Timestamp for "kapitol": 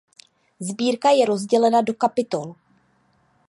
1.93-2.55